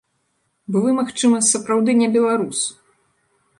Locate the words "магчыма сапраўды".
0.99-1.91